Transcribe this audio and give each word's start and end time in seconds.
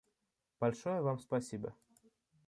Большое 0.59 0.99
Вам 1.03 1.19
спасибо. 1.19 1.75